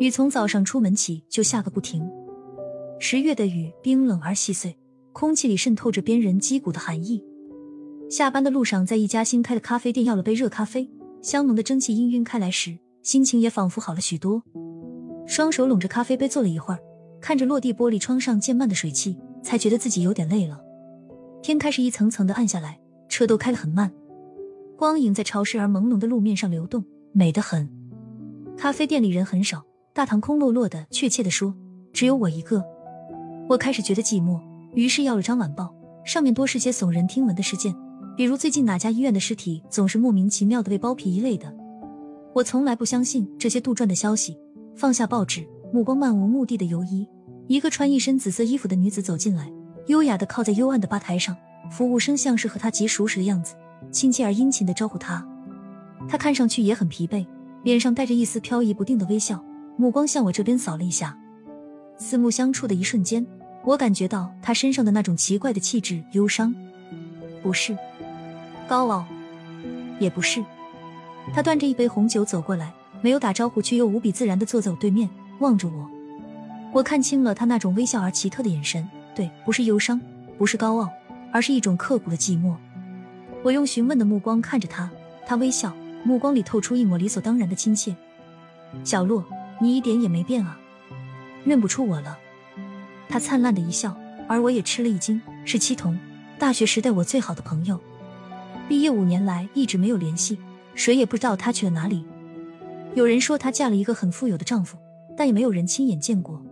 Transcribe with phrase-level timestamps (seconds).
[0.00, 2.02] 雨从早上出门起就下个不停，
[2.98, 4.76] 十月的雨冰冷而细碎，
[5.12, 7.22] 空气里渗透着鞭人击鼓的寒意。
[8.10, 10.90] 下班的路上，在一家新开的咖啡店要了杯热咖啡，
[11.20, 14.42] 香浓的蒸汽氤氲开来时，心情也仿佛好了许多。
[15.26, 16.80] 双手拢着咖啡杯坐了一会儿，
[17.20, 20.60] 看着落地玻璃窗上渐漫的水汽，才觉得自己有点累了。
[21.42, 23.92] 天开始一层层的暗下来，车都开得很慢，
[24.76, 26.84] 光影在潮湿而朦胧的路面上流动，
[27.14, 27.66] 美得很。
[28.56, 29.62] 咖啡店里人很少。
[29.94, 31.54] 大堂空落落的，确切的说，
[31.92, 32.64] 只有我一个。
[33.48, 34.40] 我开始觉得寂寞，
[34.74, 35.72] 于是要了张晚报，
[36.04, 37.72] 上面多是些耸人听闻的事件，
[38.16, 41.54] 比如最近哪家医院的尸体总是莫名其妙的被剥皮一类的。
[42.34, 44.36] 我从来不相信这些杜撰的消息。
[44.74, 47.06] 放下报纸，目光漫无目的的游移，
[47.46, 49.48] 一个穿一身紫色衣服的女子走进来，
[49.86, 51.36] 优雅的靠在幽暗的吧台上，
[51.70, 53.54] 服务生像是和她极熟识的样子，
[53.92, 55.24] 亲切而殷勤的招呼她。
[56.08, 57.26] 他看上去也很疲惫，
[57.62, 59.44] 脸上带着一丝飘逸不定的微笑。
[59.76, 61.18] 目光向我这边扫了一下，
[61.98, 63.26] 四目相触的一瞬间，
[63.64, 66.54] 我感觉到他身上的那种奇怪的气质，忧伤，
[67.42, 67.76] 不是
[68.68, 69.04] 高傲，
[69.98, 70.44] 也不是。
[71.32, 75.10] 他端着一杯红酒走过来，没有打招呼，却又无比自然的坐在我对面，
[75.40, 75.90] 望着我。
[76.72, 80.00] 我看清了他那种微笑而奇特的眼神，对，不是忧伤，
[80.38, 80.88] 不是高傲，
[81.32, 82.54] 而是一种刻骨的寂寞。
[83.42, 84.88] 我用询问的目光看着他，
[85.26, 85.72] 他微笑，
[86.04, 87.96] 目光里透出一抹理所当然的亲切。
[88.84, 89.24] 小洛。
[89.60, 90.58] 你一点也没变啊，
[91.44, 92.18] 认不出我了。
[93.08, 93.96] 他灿烂的一笑，
[94.28, 95.22] 而我也吃了一惊。
[95.44, 95.96] 是七童，
[96.40, 97.80] 大学时代我最好的朋友。
[98.68, 100.36] 毕业五年来一直没有联系，
[100.74, 102.04] 谁也不知道他去了哪里。
[102.94, 104.76] 有人说她嫁了一个很富有的丈夫，
[105.16, 106.44] 但也没有人亲眼见过。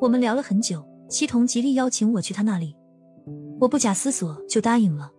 [0.00, 2.74] 我们聊了很久，七童极力邀请我去他那里，
[3.60, 5.12] 我不假思索就答应了。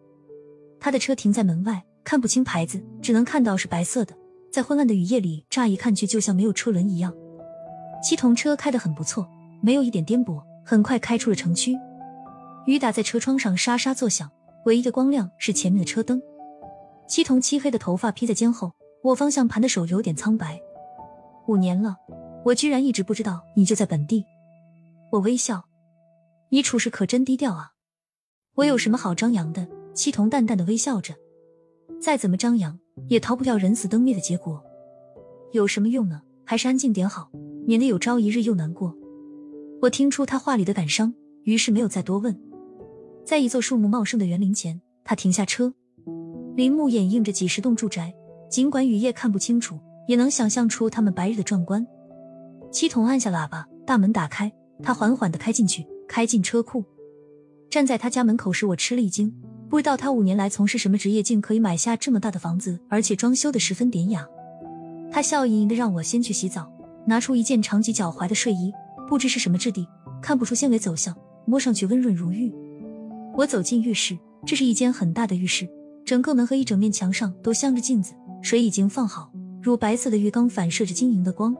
[0.77, 4.15] 他的车停在门外，看不清牌子，只能看到是白色的。
[4.49, 7.13] 在昏暗的雨夜里，乍一看去就像没有车轮一样。
[8.01, 9.27] 七童车开得很不错，
[9.61, 11.75] 没有一点颠簸，很快开出了城区。
[12.65, 14.31] 雨打在车窗上沙沙作响，
[14.63, 16.21] 唯一的光亮是前面的车灯。
[17.09, 18.71] 七童漆黑的头发披在肩后，
[19.03, 20.61] 握方向盘的手有点苍白。
[21.49, 21.97] 五年了，
[22.45, 24.23] 我居然一直不知道你就在本地。
[25.11, 25.65] 我微笑，
[26.51, 27.71] 你处事可真低调啊。
[28.55, 29.67] 我有什么好张扬的？
[29.93, 31.13] 七童淡淡的微笑着，
[31.99, 32.77] 再怎么张扬。
[33.09, 34.61] 也逃不掉人死灯灭的结果，
[35.51, 36.19] 有什么用呢？
[36.43, 37.29] 还是安静点好，
[37.65, 38.93] 免得有朝一日又难过。
[39.81, 41.13] 我听出他话里的感伤，
[41.43, 42.37] 于是没有再多问。
[43.23, 45.73] 在一座树木茂盛的园林前，他停下车，
[46.55, 48.13] 林木掩映着几十栋住宅，
[48.49, 51.85] 尽管雨夜看不清楚，也能想象出他们白日的壮观。
[52.71, 56.83] 七筒按下喇叭，大门打开，他缓缓的开进去，开进车库。
[57.69, 59.33] 站在他家门口时，我吃了一惊。
[59.69, 64.25] 不知道他五年来从事什么职业，竟可以买下这么大的房子，而且装修的十分典雅。
[65.11, 66.71] 他笑盈盈的让我先去洗澡，
[67.05, 68.71] 拿出一件长及脚踝的睡衣，
[69.09, 69.85] 不知是什么质地，
[70.21, 72.53] 看不出纤维走向，摸上去温润如玉。
[73.35, 75.67] 我走进浴室，这是一间很大的浴室，
[76.05, 79.29] 整个门和一整面墙上都镶着镜子，水已经放好，
[79.61, 81.53] 乳白色的浴缸反射着晶莹的光，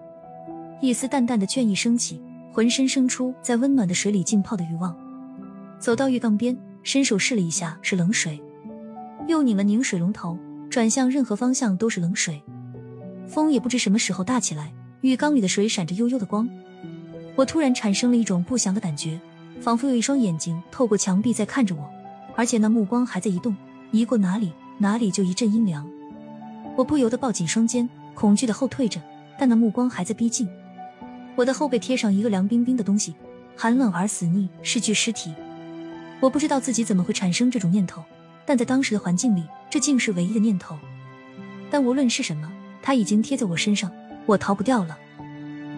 [0.81, 2.21] 一丝淡淡的倦意升起，
[2.53, 4.95] 浑身生出在温暖的水里浸泡的欲望。
[5.77, 6.57] 走到浴缸边。
[6.87, 8.41] 伸手试了一下，是冷水，
[9.27, 10.39] 又拧了拧水龙头，
[10.69, 12.41] 转向任何方向都是冷水。
[13.27, 14.71] 风也不知什么时候大起来，
[15.01, 16.47] 浴缸里的水闪着幽幽的光。
[17.35, 19.19] 我突然产生了一种不祥的感觉，
[19.59, 21.85] 仿佛有一双眼睛透过墙壁在看着我，
[22.37, 23.53] 而且那目光还在移动，
[23.91, 25.85] 移过哪里，哪里就一阵阴凉。
[26.77, 29.01] 我不由得抱紧双肩，恐惧的后退着，
[29.37, 30.47] 但那目光还在逼近。
[31.35, 33.13] 我的后背贴上一个凉冰冰的东西，
[33.57, 35.33] 寒冷而死腻，是具尸体。
[36.19, 38.03] 我不知道自己怎么会产生这种念头，
[38.45, 40.77] 但在当时的环境里，这竟是唯一的念头。
[41.69, 42.51] 但无论是什么，
[42.81, 43.91] 它已经贴在我身上，
[44.25, 44.97] 我逃不掉了。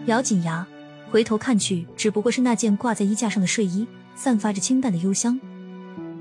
[0.06, 0.66] 咬紧牙，
[1.10, 5.38] 回头看去，只不过是那件挂在衣架上的睡衣，散发着清淡的幽香。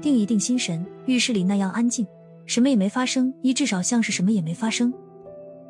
[0.01, 2.05] 定一定心神，浴室里那样安静，
[2.45, 4.93] 什么也没发生，一至少像是什么也没发生。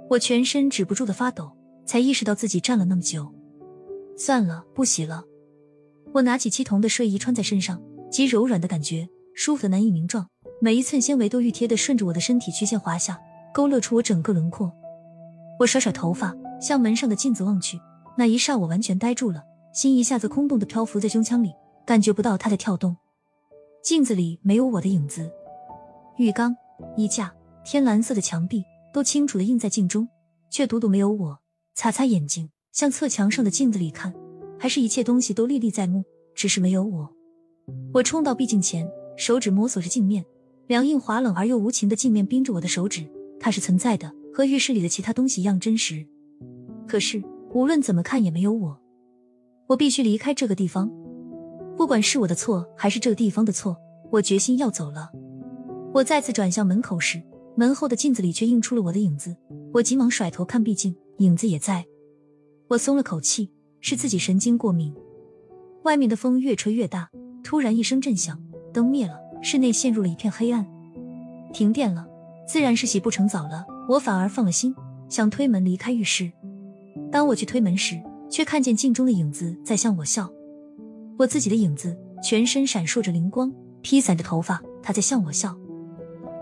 [0.09, 1.51] 我全身止不住的发抖，
[1.85, 3.31] 才意识到自己站了那么久。
[4.17, 5.23] 算了，不洗了。
[6.13, 7.81] 我拿起七童的睡衣穿在身上。
[8.11, 10.27] 极柔软的感觉，舒服的难以名状，
[10.59, 13.19] 每一寸纤维都欲贴的顺着我的身体曲线滑下，
[13.53, 14.71] 勾勒出我整个轮廓。
[15.59, 17.79] 我甩甩头发，向门上的镜子望去，
[18.17, 21.53] 那一刹我完全呆住了，心一下子空洞的漂浮在胸腔里，
[21.85, 22.97] 感觉不到它的跳动。
[23.83, 25.31] 镜子里没有我的影子，
[26.17, 26.55] 浴缸、
[26.97, 27.33] 衣架、
[27.63, 28.63] 天蓝色的墙壁
[28.93, 30.07] 都清楚的映在镜中，
[30.49, 31.39] 却独独没有我。
[31.75, 34.13] 擦擦眼睛，向侧墙上的镜子里看，
[34.57, 36.03] 还是一切东西都历历在目，
[36.35, 37.18] 只是没有我。
[37.93, 40.25] 我冲到壁镜前，手指摸索着镜面，
[40.67, 43.05] 凉硬滑冷而又无情的镜面冰着我的手指。
[43.39, 46.05] 它是存在的，和浴室里的其他东西一样真实。
[46.87, 47.23] 可是
[47.53, 48.79] 无论怎么看也没有我，
[49.67, 50.91] 我必须离开这个地方，
[51.77, 53.77] 不管是我的错还是这个地方的错，
[54.11, 55.09] 我决心要走了。
[55.93, 57.21] 我再次转向门口时，
[57.55, 59.35] 门后的镜子里却映出了我的影子。
[59.73, 61.85] 我急忙甩头看壁镜，影子也在。
[62.67, 64.93] 我松了口气，是自己神经过敏。
[65.83, 67.09] 外面的风越吹越大，
[67.49, 68.39] 突然一声震响，
[68.71, 70.63] 灯灭了，室内陷入了一片黑暗。
[71.51, 72.05] 停电了，
[72.47, 73.65] 自然是洗不成澡了。
[73.87, 74.75] 我反而放了心，
[75.09, 76.31] 想推门离开浴室。
[77.11, 77.99] 当我去推门时，
[78.29, 80.29] 却看见镜中的影子在向我笑。
[81.17, 85.57] 我自己的影子全身闪烁着灵光，披散着头发，他在向我笑。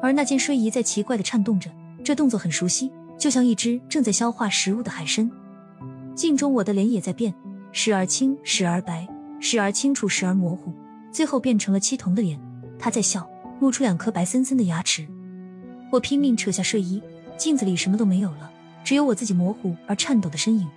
[0.01, 1.71] 而那件睡衣在奇怪的颤动着，
[2.03, 5.31] 这动作很熟悉，就像一只正在消化食物的海参。
[6.13, 7.33] 镜中我的脸也在变，
[7.71, 9.07] 时而青，时而白，
[9.39, 10.73] 时而清楚，时而模糊，
[11.17, 12.39] 最后变成了七童的脸。
[12.77, 13.27] 他在笑，
[13.59, 15.07] 露出两颗白森森的牙齿。
[15.91, 17.01] 我拼命扯下睡衣，
[17.35, 18.51] 镜子里什么都没有了，
[18.83, 20.67] 只有我自己模糊而颤抖的身影。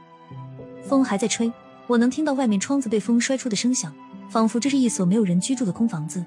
[0.82, 1.52] 风还在吹，
[1.87, 3.94] 我能听到外面窗子被风摔出的声响，
[4.31, 6.25] 仿佛这是一所没有人居住的空房子。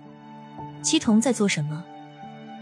[0.84, 1.84] 七童在做什么？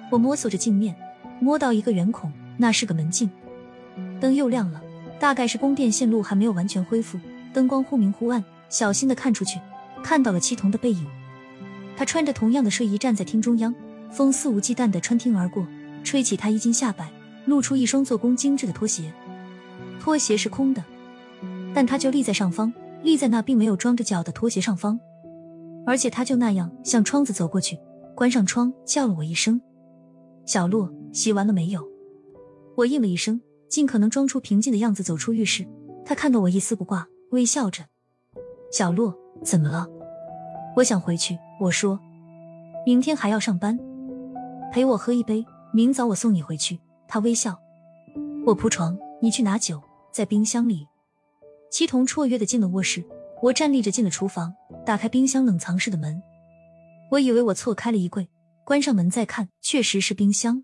[0.10, 0.96] 我摸索着镜面，
[1.42, 3.30] 摸到一个圆孔，那是个门镜。
[4.22, 4.82] 灯又亮了，
[5.20, 7.20] 大概是供电线路还没有完全恢复，
[7.52, 8.42] 灯光忽明忽暗。
[8.70, 9.60] 小心的看出去，
[10.02, 11.06] 看到了七童的背影。
[12.02, 13.76] 他穿着同样的睡衣站在厅中央，
[14.10, 15.68] 风肆无忌惮的穿厅而过，
[16.04, 17.14] 吹起他衣襟下摆，
[17.46, 19.14] 露出一双做工精致的拖鞋。
[20.00, 20.84] 拖鞋是空的，
[21.76, 25.00] 但他就立在上方，立在那并没有装着脚的拖鞋上方。
[25.86, 27.78] 而且他就那样向窗子走过去，
[28.16, 29.62] 关上窗，叫了我一声。
[30.48, 31.88] 小洛，洗完了没有？
[32.78, 33.40] 我应了一声，
[33.70, 35.68] 尽可能装出平静的样子走出浴室。
[36.04, 37.84] 他看到我一丝不挂，微笑着。
[38.72, 39.88] 小洛，怎么了？
[40.76, 41.38] 我想回去。
[41.60, 42.00] 我说，
[42.86, 43.78] 明天还要上班，
[44.72, 46.80] 陪我喝一杯，明早我送你回去。
[47.08, 47.60] 他微笑。
[48.46, 49.82] 我铺床，你去拿酒，
[50.12, 50.88] 在冰箱里。
[51.70, 53.04] 七童绰约的进了卧室，
[53.42, 54.54] 我站立着进了厨房，
[54.86, 56.22] 打开冰箱冷藏室的门。
[57.12, 58.28] 我以为我错开了衣柜。
[58.64, 60.64] 关上门再看，确实是冰箱，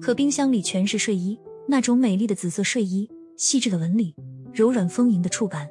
[0.00, 4.14] 可冰箱里全是睡衣，那种美丽的紫色睡衣，细致的纹理，
[4.52, 5.68] 柔软丰盈的触感。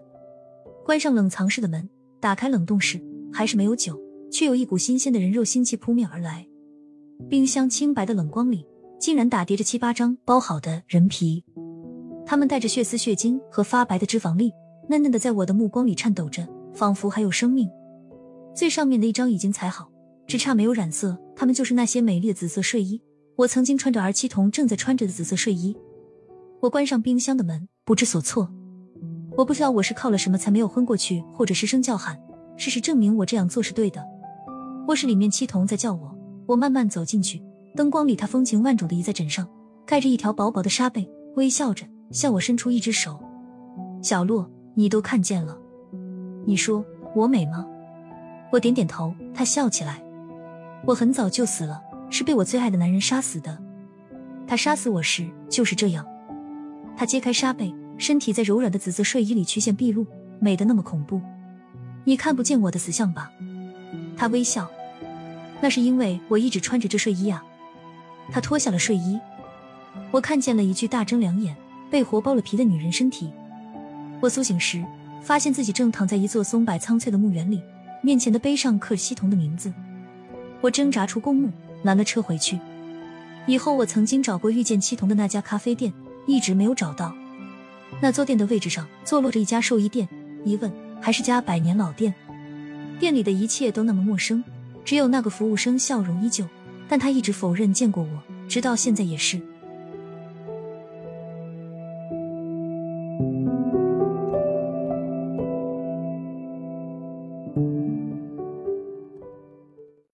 [0.86, 1.90] 关上冷藏室的门，
[2.20, 3.02] 打开冷冻室，
[3.32, 4.00] 还是没有酒，
[4.32, 6.48] 却有一股新鲜的人肉腥气扑面而来。
[7.30, 8.66] 冰箱清白的冷光里，
[9.00, 11.44] 竟然打叠着七八张包好的人皮，
[12.26, 14.52] 它们带着血丝、血筋和发白的脂肪粒，
[14.90, 17.70] 嫩嫩的，在我的目光里颤抖着，仿佛还有生命。
[18.56, 19.90] 最上面的一张已经裁好。
[20.28, 23.02] 只差没有染色，他们就是那些美丽的紫色睡衣。
[23.38, 25.74] 我曾经穿着，而七童正在穿着的紫色睡衣。
[26.60, 28.52] 我关上冰箱的门，不知所措。
[29.38, 32.20] 我不知道我是靠了什么才没有昏过去，或者失声叫喊。
[32.58, 34.04] 事实证明，我这样做是对的。
[34.88, 36.14] 卧室里面，七童在叫我。
[36.48, 37.42] 我慢慢走进去，
[37.76, 39.48] 灯光里，他风情万种的倚在枕上，
[39.86, 43.20] 盖着一条薄薄的纱被，微笑着向我伸出一只手。
[44.02, 45.58] 小洛，你都看见了。
[46.46, 46.84] 你说
[47.14, 47.68] 我美吗？
[48.52, 49.14] 我点点头。
[49.34, 50.02] 他笑起来。
[50.86, 53.58] 我很早就死了，是被我最爱的男人杀死的。
[54.48, 56.06] 他杀死我时就是这样。
[56.96, 60.08] 他揭开纱被，身体在柔软的紫色睡衣里曲线毕露，
[60.40, 61.22] 美得那么恐怖。
[62.08, 63.30] 你看不见我的死相吧？
[64.16, 64.72] 他微笑。
[65.60, 67.44] 那是因为我一直穿着这睡衣啊。
[68.32, 69.20] 他脱下了睡衣，
[70.10, 71.54] 我看见了一具大睁两眼、
[71.92, 73.30] 被活剥了皮的女人身体。
[74.22, 74.82] 我苏醒时，
[75.22, 77.62] 发现自己正躺在一座松柏苍翠的墓园里，
[78.02, 79.74] 面前的碑上刻着西童的名字。
[80.62, 81.52] 我挣扎出公墓，
[81.84, 82.58] 拦了车回去。
[83.48, 85.92] 以后我曾经找过遇见七童的那家咖啡店，
[86.26, 87.14] 一直没有找到。
[88.00, 90.08] 那座店的位置上坐落着一家寿衣店，
[90.46, 92.14] 一问还是家百年老店。
[93.00, 94.44] 店里的一切都那么陌生，
[94.84, 96.46] 只有那个服务生笑容依旧，
[96.88, 98.10] 但他一直否认见过我，
[98.50, 99.40] 直到现在也是。